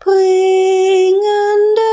bringende 0.00 1.92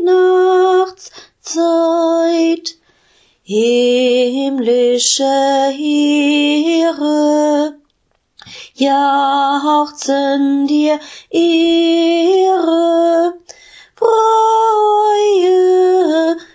Weihnachtszeit. 0.00 2.78
Himmlische 3.42 5.24
Heere 5.76 7.76
jauchzen 8.74 10.66
dir 10.66 10.98
Ehre. 11.30 13.34
Freue, 13.94 15.58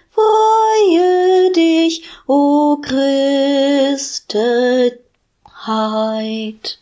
freue 0.10 1.52
dich, 1.52 2.04
o 2.26 2.78
Christenheit. 5.66 6.78